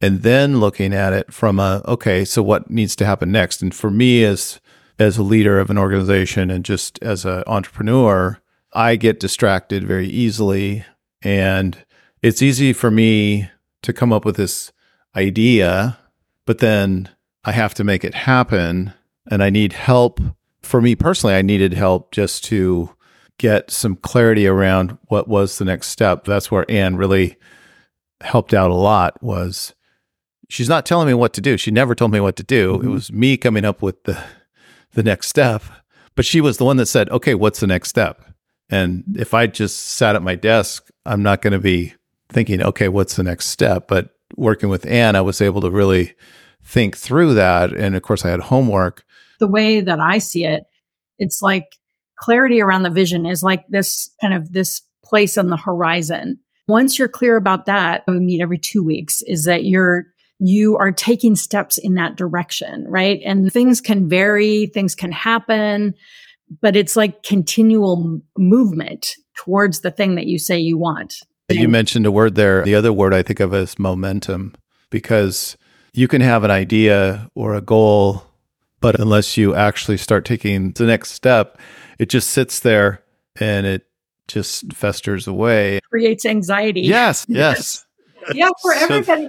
and 0.00 0.22
then 0.22 0.60
looking 0.60 0.92
at 0.92 1.12
it 1.12 1.32
from 1.32 1.58
a 1.58 1.82
okay 1.86 2.24
so 2.24 2.42
what 2.42 2.70
needs 2.70 2.96
to 2.96 3.06
happen 3.06 3.32
next? 3.32 3.62
And 3.62 3.74
for 3.74 3.90
me 3.90 4.24
as 4.24 4.60
as 4.98 5.18
a 5.18 5.22
leader 5.22 5.58
of 5.58 5.70
an 5.70 5.78
organization 5.78 6.50
and 6.50 6.64
just 6.64 6.98
as 7.02 7.24
an 7.24 7.44
entrepreneur 7.46 8.40
i 8.72 8.96
get 8.96 9.20
distracted 9.20 9.84
very 9.84 10.08
easily. 10.08 10.84
And 11.22 11.84
it's 12.22 12.42
easy 12.42 12.72
for 12.72 12.90
me 12.90 13.50
to 13.82 13.92
come 13.92 14.12
up 14.12 14.24
with 14.24 14.36
this 14.36 14.72
idea 15.14 15.98
but 16.44 16.58
then 16.58 17.08
i 17.44 17.52
have 17.52 17.74
to 17.74 17.84
make 17.84 18.04
it 18.04 18.14
happen. 18.14 18.92
And 19.28 19.42
i 19.42 19.50
need 19.50 19.72
help. 19.72 20.20
For 20.62 20.80
me 20.82 20.94
personally 20.94 21.34
i 21.34 21.42
needed 21.42 21.72
help 21.72 22.12
just 22.12 22.44
to 22.44 22.90
get 23.38 23.70
some 23.70 23.96
clarity 23.96 24.46
around 24.46 24.96
what 25.08 25.28
was 25.28 25.58
the 25.58 25.64
next 25.64 25.88
step. 25.88 26.24
That's 26.24 26.50
where 26.50 26.70
anne 26.70 26.96
really 26.96 27.36
helped 28.22 28.54
out 28.54 28.70
a 28.70 28.74
lot 28.74 29.22
was 29.22 29.74
she's 30.48 30.68
not 30.68 30.86
telling 30.86 31.08
me 31.08 31.14
what 31.14 31.32
to 31.34 31.40
do. 31.40 31.56
She 31.56 31.70
never 31.70 31.94
told 31.94 32.12
me 32.12 32.20
what 32.20 32.36
to 32.36 32.42
do. 32.42 32.74
It 32.74 32.78
mm-hmm. 32.78 32.92
was 32.92 33.12
me 33.12 33.36
coming 33.36 33.64
up 33.64 33.82
with 33.82 34.04
the 34.04 34.22
the 34.92 35.02
next 35.02 35.28
step. 35.28 35.62
But 36.14 36.24
she 36.24 36.40
was 36.40 36.56
the 36.56 36.64
one 36.64 36.78
that 36.78 36.86
said, 36.86 37.10
"Okay, 37.10 37.34
what's 37.34 37.60
the 37.60 37.66
next 37.66 37.88
step?" 37.88 38.22
And 38.68 39.04
if 39.16 39.34
I 39.34 39.46
just 39.46 39.78
sat 39.78 40.16
at 40.16 40.22
my 40.22 40.34
desk, 40.34 40.88
I'm 41.04 41.22
not 41.22 41.42
going 41.42 41.52
to 41.52 41.58
be 41.58 41.94
thinking, 42.28 42.62
"Okay, 42.62 42.88
what's 42.88 43.16
the 43.16 43.22
next 43.22 43.46
step?" 43.46 43.86
But 43.86 44.10
working 44.36 44.68
with 44.68 44.86
Anne, 44.86 45.16
I 45.16 45.20
was 45.20 45.40
able 45.40 45.60
to 45.60 45.70
really 45.70 46.14
think 46.64 46.96
through 46.96 47.34
that. 47.34 47.72
And 47.72 47.94
of 47.94 48.02
course, 48.02 48.24
I 48.24 48.30
had 48.30 48.40
homework. 48.40 49.04
the 49.38 49.46
way 49.46 49.82
that 49.82 50.00
I 50.00 50.16
see 50.16 50.46
it, 50.46 50.64
it's 51.18 51.42
like 51.42 51.76
clarity 52.16 52.62
around 52.62 52.84
the 52.84 52.90
vision 52.90 53.26
is 53.26 53.42
like 53.42 53.66
this 53.68 54.10
kind 54.20 54.32
of 54.32 54.52
this 54.52 54.80
place 55.04 55.36
on 55.36 55.50
the 55.50 55.58
horizon. 55.58 56.38
Once 56.66 56.98
you're 56.98 57.06
clear 57.06 57.36
about 57.36 57.66
that, 57.66 58.02
we 58.08 58.18
meet 58.18 58.40
every 58.40 58.58
two 58.58 58.82
weeks, 58.82 59.22
is 59.26 59.44
that 59.44 59.64
you're 59.64 60.06
you 60.38 60.76
are 60.76 60.92
taking 60.92 61.34
steps 61.36 61.78
in 61.78 61.94
that 61.94 62.16
direction, 62.16 62.84
right? 62.88 63.20
And 63.24 63.52
things 63.52 63.80
can 63.80 64.08
vary, 64.08 64.66
things 64.66 64.94
can 64.94 65.12
happen, 65.12 65.94
but 66.60 66.76
it's 66.76 66.96
like 66.96 67.22
continual 67.22 68.20
movement 68.36 69.14
towards 69.36 69.80
the 69.80 69.90
thing 69.90 70.14
that 70.16 70.26
you 70.26 70.38
say 70.38 70.58
you 70.58 70.76
want. 70.78 71.14
You 71.48 71.68
mentioned 71.68 72.06
a 72.06 72.10
word 72.10 72.34
there. 72.34 72.64
The 72.64 72.74
other 72.74 72.92
word 72.92 73.14
I 73.14 73.22
think 73.22 73.40
of 73.40 73.54
is 73.54 73.78
momentum 73.78 74.54
because 74.90 75.56
you 75.92 76.08
can 76.08 76.20
have 76.20 76.44
an 76.44 76.50
idea 76.50 77.30
or 77.34 77.54
a 77.54 77.60
goal, 77.60 78.24
but 78.80 78.98
unless 79.00 79.36
you 79.36 79.54
actually 79.54 79.96
start 79.96 80.24
taking 80.24 80.72
the 80.72 80.84
next 80.84 81.12
step, 81.12 81.58
it 81.98 82.08
just 82.08 82.30
sits 82.30 82.60
there 82.60 83.02
and 83.40 83.64
it 83.66 83.86
just 84.28 84.72
festers 84.72 85.26
away. 85.26 85.80
creates 85.88 86.26
anxiety. 86.26 86.80
Yes, 86.82 87.24
yes. 87.28 87.86
yeah 88.34 88.48
for 88.60 88.74
So- 88.74 88.80
everybody 88.84 89.28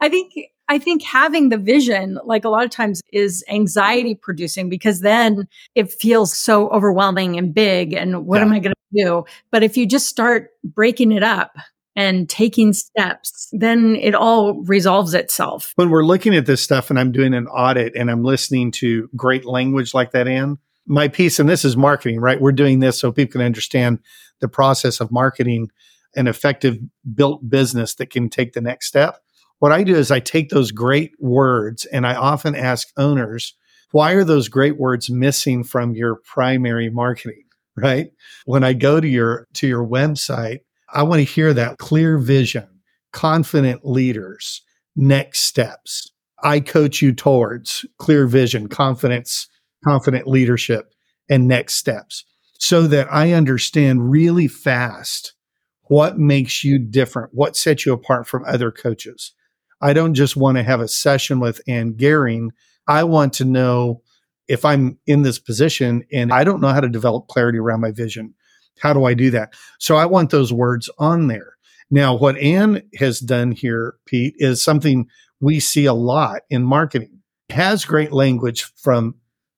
i 0.00 0.08
think 0.08 0.32
i 0.68 0.78
think 0.78 1.02
having 1.02 1.48
the 1.48 1.56
vision 1.58 2.18
like 2.24 2.44
a 2.44 2.48
lot 2.48 2.64
of 2.64 2.70
times 2.70 3.00
is 3.12 3.44
anxiety 3.48 4.14
producing 4.14 4.68
because 4.68 5.00
then 5.00 5.46
it 5.74 5.92
feels 5.92 6.36
so 6.36 6.68
overwhelming 6.70 7.36
and 7.36 7.54
big 7.54 7.92
and 7.92 8.26
what 8.26 8.36
Yeah. 8.38 8.42
am 8.46 8.52
i 8.52 8.58
going 8.58 8.74
to 8.94 9.04
do 9.04 9.24
but 9.50 9.62
if 9.62 9.76
you 9.76 9.86
just 9.86 10.06
start 10.06 10.50
breaking 10.64 11.12
it 11.12 11.22
up 11.22 11.56
and 11.96 12.28
taking 12.28 12.72
steps 12.72 13.48
then 13.52 13.96
it 13.96 14.14
all 14.14 14.62
resolves 14.62 15.14
itself 15.14 15.72
when 15.76 15.90
we're 15.90 16.04
looking 16.04 16.34
at 16.34 16.46
this 16.46 16.62
stuff 16.62 16.90
and 16.90 16.98
I'm 16.98 17.12
doing 17.12 17.34
an 17.34 17.46
audit 17.48 17.94
and 17.96 18.10
I'm 18.10 18.22
listening 18.22 18.70
to 18.72 19.08
great 19.16 19.44
language 19.44 19.94
like 19.94 20.12
that, 20.12 20.28
Ann, 20.28 20.58
my 20.86 21.08
piece, 21.08 21.38
and 21.40 21.48
this 21.48 21.64
is 21.64 21.76
marketing, 21.76 22.20
right? 22.20 22.40
We're 22.40 22.52
doing 22.52 22.78
this 22.78 22.98
so 23.00 23.10
people 23.10 23.32
can 23.32 23.42
understand 23.42 23.98
the 24.40 24.48
process 24.48 25.00
of 25.00 25.10
marketing 25.10 25.70
an 26.14 26.26
effective 26.28 26.78
built 27.14 27.48
business 27.50 27.94
that 27.96 28.10
can 28.10 28.28
take 28.30 28.52
the 28.52 28.60
next 28.60 28.86
step. 28.86 29.18
What 29.58 29.72
I 29.72 29.82
do 29.82 29.94
is 29.94 30.10
I 30.10 30.20
take 30.20 30.50
those 30.50 30.70
great 30.70 31.12
words 31.18 31.84
and 31.86 32.06
I 32.06 32.14
often 32.14 32.54
ask 32.54 32.88
owners, 32.96 33.54
why 33.90 34.12
are 34.12 34.24
those 34.24 34.48
great 34.48 34.78
words 34.78 35.10
missing 35.10 35.64
from 35.64 35.94
your 35.94 36.16
primary 36.16 36.90
marketing? 36.90 37.44
Right. 37.76 38.10
When 38.44 38.64
I 38.64 38.72
go 38.72 39.00
to 39.00 39.06
your 39.06 39.46
to 39.54 39.68
your 39.68 39.86
website, 39.86 40.60
I 40.92 41.04
want 41.04 41.20
to 41.20 41.24
hear 41.24 41.54
that 41.54 41.78
clear 41.78 42.18
vision, 42.18 42.66
confident 43.12 43.84
leaders, 43.84 44.62
next 44.96 45.40
steps. 45.40 46.10
I 46.42 46.60
coach 46.60 47.02
you 47.02 47.12
towards 47.12 47.84
clear 47.98 48.26
vision, 48.26 48.68
confidence, 48.68 49.48
confident 49.84 50.26
leadership, 50.26 50.92
and 51.28 51.46
next 51.46 51.74
steps 51.74 52.24
so 52.58 52.86
that 52.88 53.12
I 53.12 53.32
understand 53.32 54.10
really 54.10 54.48
fast 54.48 55.34
what 55.84 56.18
makes 56.18 56.64
you 56.64 56.78
different, 56.78 57.30
what 57.32 57.56
sets 57.56 57.86
you 57.86 57.92
apart 57.92 58.26
from 58.26 58.44
other 58.44 58.70
coaches. 58.70 59.32
I 59.80 59.92
don't 59.92 60.14
just 60.14 60.36
want 60.36 60.56
to 60.56 60.62
have 60.62 60.80
a 60.80 60.88
session 60.88 61.40
with 61.40 61.60
Ann 61.68 61.94
Garing. 61.94 62.52
I 62.86 63.04
want 63.04 63.34
to 63.34 63.44
know 63.44 64.02
if 64.48 64.64
I'm 64.64 64.98
in 65.06 65.22
this 65.22 65.38
position 65.38 66.04
and 66.12 66.32
I 66.32 66.42
don't 66.44 66.60
know 66.60 66.68
how 66.68 66.80
to 66.80 66.88
develop 66.88 67.28
clarity 67.28 67.58
around 67.58 67.80
my 67.80 67.92
vision. 67.92 68.34
How 68.80 68.92
do 68.92 69.04
I 69.04 69.14
do 69.14 69.30
that? 69.30 69.54
So 69.78 69.96
I 69.96 70.06
want 70.06 70.30
those 70.30 70.52
words 70.52 70.88
on 70.98 71.28
there. 71.28 71.56
Now, 71.90 72.14
what 72.14 72.36
Ann 72.38 72.82
has 72.98 73.18
done 73.20 73.52
here, 73.52 73.94
Pete, 74.06 74.34
is 74.38 74.62
something 74.62 75.08
we 75.40 75.60
see 75.60 75.86
a 75.86 75.94
lot 75.94 76.42
in 76.50 76.62
marketing. 76.62 77.20
Has 77.50 77.84
great 77.84 78.12
language 78.12 78.64
from 78.76 79.14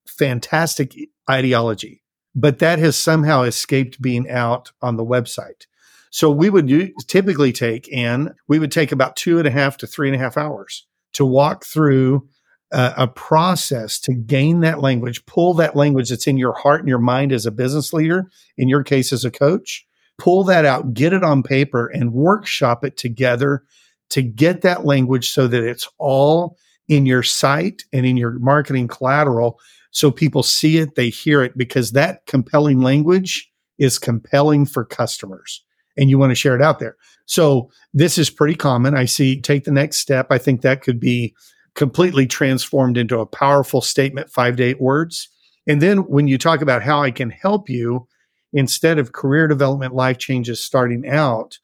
fantastic 0.07 0.95
ideology, 1.29 2.03
but 2.35 2.61
that 2.61 2.79
has 2.79 2.97
somehow 2.97 3.43
escaped 3.43 4.00
being 4.00 4.29
out 4.31 4.71
on 4.81 4.97
the 4.97 5.05
website. 5.05 5.67
So 6.11 6.31
we 6.31 6.50
would 6.50 6.69
typically 7.07 7.52
take, 7.52 7.93
Ann, 7.93 8.35
we 8.49 8.59
would 8.59 8.73
take 8.73 8.93
about 8.93 9.17
two 9.17 9.38
and 9.38 9.47
a 9.47 9.50
half 9.50 9.76
to 9.79 9.87
three 9.87 10.09
and 10.09 10.17
a 10.17 10.19
half 10.19 10.37
hours 10.37 10.87
to 11.14 11.25
walk 11.25 11.64
through 11.64 12.29
a 12.73 13.09
process 13.09 13.99
to 13.99 14.14
gain 14.14 14.61
that 14.61 14.81
language, 14.81 15.25
pull 15.26 15.55
that 15.55 15.75
language 15.75 16.11
that's 16.11 16.29
in 16.29 16.38
your 16.38 16.52
heart 16.52 16.81
and 16.81 16.88
your 16.88 16.99
mind 16.99 17.33
as 17.33 17.45
a 17.45 17.50
business 17.50 17.93
leader, 17.93 18.31
in 18.57 18.69
your 18.69 18.85
case 18.85 19.12
as 19.12 19.25
a 19.25 19.31
coach, 19.31 19.85
pull 20.19 20.45
that 20.45 20.64
out, 20.64 20.95
get 20.95 21.12
it 21.12 21.25
on 21.25 21.43
paper, 21.43 21.88
and 21.88 22.12
workshop 22.12 22.85
it 22.85 22.97
together 22.97 23.64
to 24.11 24.23
get 24.23 24.62
that 24.62 24.85
language 24.85 25.31
so 25.31 25.49
that 25.49 25.64
it's 25.64 25.88
all 25.99 26.57
in 26.88 27.07
your 27.07 27.23
site 27.23 27.85
and 27.93 28.07
in 28.07 28.17
your 28.17 28.38
marketing 28.38 28.87
collateral 28.87 29.59
so 29.93 30.11
people 30.11 30.45
see 30.45 30.79
it, 30.79 30.95
they 30.95 31.09
hear 31.09 31.43
it, 31.43 31.57
because 31.57 31.93
that 31.93 32.25
compelling 32.26 32.81
language 32.81 33.50
is 33.79 33.99
compelling 33.99 34.64
for 34.64 34.85
customers 34.85 35.64
and 35.97 36.11
you 36.11 36.19
want 36.19 36.31
to 36.31 36.37
share 36.37 36.57
it 36.57 36.63
out 36.63 36.79
there. 36.79 36.97
So 37.27 37.71
this 37.95 38.19
is 38.19 38.31
pretty 38.31 38.55
common. 38.55 38.95
I 38.95 39.05
see 39.05 39.41
take 39.41 39.65
the 39.65 39.71
next 39.71 39.99
step. 39.99 40.29
I 40.31 40.39
think 40.39 40.63
that 40.63 40.83
could 40.83 40.99
be 40.99 41.35
completely 41.75 42.27
transformed 42.27 42.97
into 42.97 43.21
a 43.21 43.27
powerful 43.27 43.81
statement, 43.81 44.31
five 44.31 44.57
to 44.57 44.63
eight 44.65 44.81
words. 44.81 45.29
And 45.67 45.81
then 45.81 45.99
when 45.99 46.27
you 46.27 46.39
talk 46.39 46.63
about 46.63 46.83
how 46.83 47.03
I 47.03 47.11
can 47.11 47.31
help 47.31 47.69
you, 47.71 48.09
instead 48.53 48.99
of 48.99 49.13
career 49.13 49.47
development, 49.47 49.95
life 49.95 50.19
changes 50.19 50.59
starting 50.63 51.09
out, 51.09 51.59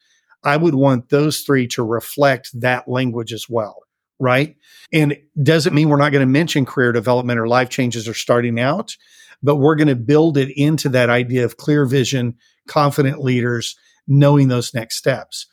I 0.45 0.56
would 0.56 0.75
want 0.75 1.09
those 1.09 1.40
three 1.40 1.66
to 1.68 1.83
reflect 1.83 2.50
that 2.61 2.87
language 2.87 3.33
as 3.33 3.49
well. 3.49 3.83
Right. 4.18 4.56
And 4.92 5.18
doesn't 5.42 5.75
mean 5.75 5.88
we're 5.88 5.97
not 5.97 6.12
going 6.12 6.26
to 6.26 6.33
mention 6.33 6.64
career 6.64 6.92
development 6.92 7.38
or 7.38 7.49
life 7.49 7.68
changes 7.68 8.09
or 8.09 8.14
starting 8.14 8.59
out, 8.59 8.97
but 9.42 9.56
we're 9.56 9.75
going 9.75 9.88
to 9.88 9.97
build 9.97 10.38
it 10.38 10.56
into 10.56 10.88
that 10.90 11.11
idea 11.11 11.45
of 11.45 11.56
clear 11.56 11.85
vision, 11.85 12.37
confident 12.66 13.23
leaders, 13.23 13.76
knowing 14.06 14.48
those 14.48 14.72
next 14.75 14.96
steps. 14.96 15.46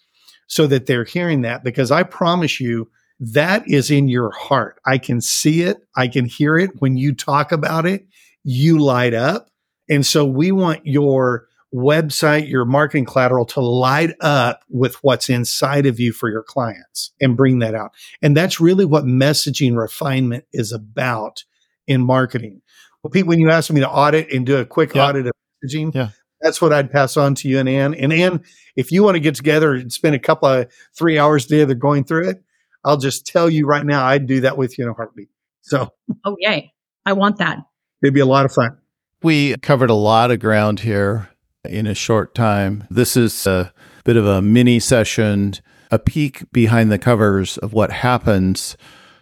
so 0.48 0.68
that 0.68 0.86
they're 0.86 1.06
hearing 1.06 1.42
that 1.42 1.64
because 1.64 1.90
I 1.90 2.04
promise 2.04 2.60
you 2.60 2.92
that 3.20 3.64
is 3.68 3.90
in 3.90 4.08
your 4.10 4.30
heart. 4.32 4.80
I 4.86 4.98
can 5.00 5.20
see 5.22 5.62
it. 5.64 5.78
I 5.96 6.08
can 6.08 6.26
hear 6.26 6.58
it 6.58 6.70
when 6.80 6.96
you 6.98 7.16
talk 7.16 7.52
about 7.52 7.86
it. 7.86 8.06
You 8.44 8.78
light 8.78 9.14
up. 9.14 9.48
And 9.90 10.06
so 10.06 10.26
we 10.26 10.52
want 10.52 10.86
your 10.86 11.48
website, 11.74 12.48
your 12.50 12.66
marketing 12.66 13.06
collateral 13.06 13.46
to 13.46 13.62
light 13.62 14.12
up 14.20 14.62
with 14.70 14.96
what's 15.02 15.30
inside 15.30 15.86
of 15.88 16.00
you 16.00 16.12
for 16.14 16.30
your 16.30 16.44
clients 16.44 17.14
and 17.20 17.36
bring 17.38 17.60
that 17.60 17.74
out. 17.74 17.92
And 18.22 18.38
that's 18.38 18.60
really 18.60 18.86
what 18.86 19.06
messaging 19.06 19.76
refinement 19.76 20.44
is 20.54 20.72
about 20.72 21.46
in 21.88 22.02
marketing. 22.02 22.62
Well, 23.02 23.10
Pete, 23.12 23.26
when 23.26 23.40
you 23.40 23.50
asked 23.50 23.72
me 23.72 23.80
to 23.80 23.90
audit 23.90 24.32
and 24.32 24.46
do 24.46 24.58
a 24.58 24.66
quick 24.66 24.94
Yeah. 24.94 25.08
audit 25.08 25.26
of 25.28 25.34
messaging, 25.66 25.96
Yeah. 25.96 26.10
That's 26.44 26.62
what 26.62 26.72
I'd 26.74 26.92
pass 26.92 27.18
on 27.18 27.34
to 27.36 27.48
you 27.48 27.58
and 27.58 27.68
Ann. 27.68 27.96
And 27.96 28.14
Ann, 28.14 28.44
if 28.76 28.92
you 28.92 29.02
want 29.04 29.16
to 29.16 29.20
get 29.20 29.34
together 29.34 29.74
and 29.74 29.92
spend 29.92 30.14
a 30.14 30.20
couple 30.20 30.48
of 30.50 30.72
three 30.96 31.18
hours 31.18 31.48
together 31.48 31.74
going 31.74 32.04
through 32.04 32.30
it, 32.30 32.44
I'll 32.84 32.98
just 32.98 33.26
tell 33.26 33.50
you 33.50 33.66
right 33.66 33.86
now, 33.86 34.06
I'd 34.06 34.28
do 34.28 34.42
that 34.42 34.58
with 34.58 34.78
you 34.78 34.84
in 34.84 34.92
a 34.92 34.94
heartbeat. 34.94 35.30
So 35.62 35.90
Oh, 36.26 36.36
yay. 36.40 36.74
I 37.06 37.14
want 37.14 37.38
that. 37.38 37.60
it'd 38.04 38.14
be 38.14 38.20
a 38.20 38.26
lot 38.26 38.46
of 38.46 38.52
fun. 38.52 38.78
We 39.24 39.56
covered 39.58 39.90
a 39.90 39.96
lot 39.96 40.32
of 40.32 40.40
ground 40.40 40.82
here 40.82 41.30
in 41.64 41.88
a 41.88 41.96
short 41.96 42.36
time. 42.36 42.86
This 42.90 43.16
is 43.16 43.48
a 43.48 43.74
bit 44.04 44.18
of 44.18 44.26
a 44.26 44.42
mini 44.42 44.80
session, 44.82 45.54
a 45.92 45.98
peek 45.98 46.44
behind 46.52 46.92
the 46.92 47.00
covers 47.00 47.58
of 47.58 47.72
what 47.72 47.92
happens 47.92 48.76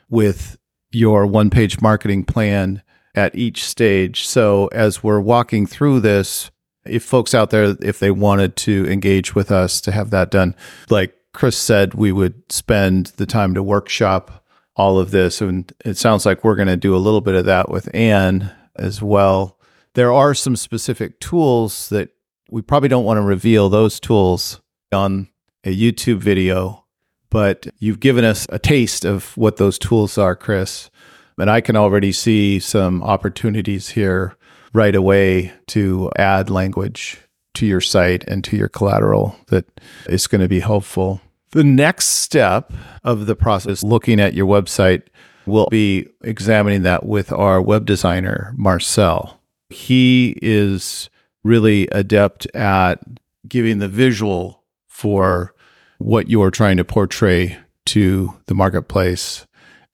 with 0.09 0.57
your 0.91 1.27
one 1.27 1.51
page 1.51 1.81
marketing 1.81 2.23
plan 2.25 2.81
at 3.13 3.35
each 3.35 3.63
stage. 3.63 4.25
So, 4.25 4.67
as 4.67 5.03
we're 5.03 5.19
walking 5.19 5.67
through 5.67 5.99
this, 5.99 6.49
if 6.85 7.03
folks 7.03 7.33
out 7.33 7.50
there, 7.50 7.75
if 7.81 8.00
they 8.00 8.11
wanted 8.11 8.55
to 8.57 8.88
engage 8.88 9.35
with 9.35 9.51
us 9.51 9.81
to 9.81 9.91
have 9.91 10.09
that 10.09 10.31
done, 10.31 10.55
like 10.89 11.15
Chris 11.33 11.57
said, 11.57 11.93
we 11.93 12.11
would 12.11 12.51
spend 12.51 13.07
the 13.17 13.25
time 13.25 13.53
to 13.53 13.63
workshop 13.63 14.43
all 14.75 14.97
of 15.00 15.11
this. 15.11 15.41
And 15.41 15.71
it 15.85 15.97
sounds 15.97 16.25
like 16.25 16.43
we're 16.43 16.55
going 16.55 16.67
to 16.67 16.77
do 16.77 16.95
a 16.95 16.97
little 16.97 17.21
bit 17.21 17.35
of 17.35 17.45
that 17.45 17.69
with 17.69 17.93
Anne 17.93 18.51
as 18.75 19.01
well. 19.01 19.57
There 19.93 20.11
are 20.11 20.33
some 20.33 20.55
specific 20.55 21.19
tools 21.19 21.89
that 21.89 22.09
we 22.50 22.61
probably 22.61 22.89
don't 22.89 23.05
want 23.05 23.17
to 23.17 23.21
reveal 23.21 23.69
those 23.69 24.00
tools 24.00 24.61
on 24.91 25.29
a 25.63 25.75
YouTube 25.75 26.17
video, 26.17 26.85
but 27.29 27.67
you've 27.79 28.00
given 28.00 28.25
us 28.25 28.47
a 28.50 28.59
taste 28.59 29.05
of 29.05 29.35
what 29.38 29.57
those 29.57 29.77
tools 29.77 30.17
are, 30.17 30.35
Chris. 30.35 30.89
And 31.38 31.50
I 31.50 31.61
can 31.61 31.75
already 31.75 32.11
see 32.11 32.59
some 32.59 33.01
opportunities 33.03 33.89
here 33.89 34.35
right 34.73 34.95
away 34.95 35.53
to 35.67 36.11
add 36.17 36.49
language 36.49 37.19
to 37.53 37.65
your 37.65 37.81
site 37.81 38.23
and 38.27 38.43
to 38.45 38.57
your 38.57 38.69
collateral 38.69 39.35
that 39.47 39.65
is 40.07 40.27
going 40.27 40.41
to 40.41 40.47
be 40.47 40.59
helpful. 40.59 41.21
The 41.51 41.63
next 41.63 42.05
step 42.05 42.71
of 43.03 43.25
the 43.25 43.35
process, 43.35 43.83
looking 43.83 44.19
at 44.19 44.33
your 44.33 44.47
website, 44.47 45.03
will 45.45 45.67
be 45.69 46.07
examining 46.23 46.83
that 46.83 47.05
with 47.05 47.31
our 47.31 47.61
web 47.61 47.85
designer, 47.85 48.53
Marcel. 48.55 49.39
He 49.69 50.37
is 50.41 51.09
really 51.43 51.87
adept 51.91 52.45
at 52.55 52.99
giving 53.47 53.79
the 53.79 53.89
visual 53.89 54.63
for 54.87 55.53
what 55.97 56.29
you're 56.29 56.51
trying 56.51 56.77
to 56.77 56.85
portray 56.85 57.57
to 57.87 58.33
the 58.45 58.53
marketplace, 58.53 59.45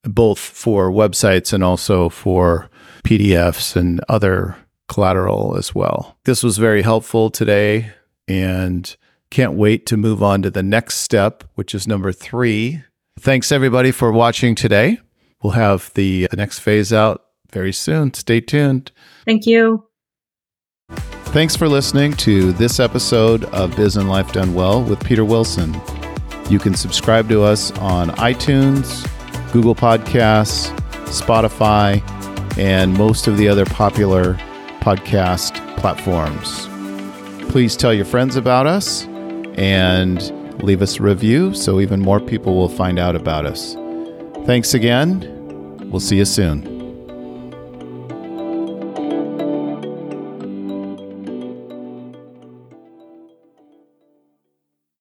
both 0.04 0.38
for 0.38 0.92
websites 0.92 1.54
and 1.54 1.64
also 1.64 2.10
for 2.10 2.70
PDFs 3.04 3.76
and 3.76 4.02
other 4.10 4.56
collateral 4.88 5.56
as 5.58 5.76
well. 5.76 6.18
This 6.26 6.44
was 6.44 6.58
very 6.58 6.82
helpful 6.82 7.30
today 7.30 7.92
and 8.28 8.96
can't 9.30 9.54
wait 9.54 9.86
to 9.88 9.98
move 9.98 10.24
on 10.24 10.42
to 10.42 10.50
the 10.50 10.64
next 10.64 10.96
step, 11.00 11.44
which 11.56 11.76
is 11.76 11.88
number 11.88 12.12
three. 12.12 12.84
Thanks 13.20 13.52
everybody 13.52 13.92
for 13.92 14.12
watching 14.12 14.56
today. 14.56 15.00
We'll 15.44 15.54
have 15.54 15.92
the, 15.94 16.28
next 16.36 16.60
phase 16.60 16.92
out 16.94 17.24
very 17.52 17.74
soon. 17.74 18.14
Stay 18.14 18.42
tuned. 18.42 18.92
Thank 19.26 19.46
you. 19.46 19.84
Thanks 21.28 21.56
for 21.56 21.68
listening 21.68 22.14
to 22.14 22.54
this 22.54 22.80
episode 22.80 23.44
of 23.46 23.76
Biz 23.76 23.98
and 23.98 24.10
Life 24.10 24.32
Done 24.32 24.54
Well 24.54 24.82
with 24.84 25.04
Peter 25.04 25.26
Wilson. 25.26 25.80
You 26.50 26.60
can 26.60 26.74
subscribe 26.74 27.28
to 27.30 27.44
us 27.44 27.72
on 27.80 28.10
iTunes, 28.12 29.06
Google 29.52 29.76
Podcasts, 29.76 30.76
Spotify, 31.08 32.02
and 32.58 32.94
most 32.94 33.28
of 33.28 33.38
the 33.38 33.48
other 33.48 33.66
popular 33.66 34.38
podcast 34.88 35.60
platforms. 35.76 36.66
Please 37.52 37.76
tell 37.76 37.94
your 37.94 38.06
friends 38.06 38.38
about 38.38 38.66
us 38.66 39.04
and 39.58 40.32
leave 40.64 40.82
us 40.82 40.98
a 40.98 41.04
review 41.04 41.54
so 41.54 41.82
even 41.82 42.00
more 42.00 42.22
people 42.22 42.56
will 42.56 42.70
find 42.70 42.98
out 42.98 43.14
about 43.14 43.46
us. 43.46 43.76
Thanks 44.46 44.74
again. 44.74 45.20
We'll 45.92 46.00
see 46.00 46.16
you 46.16 46.24
soon. 46.24 46.77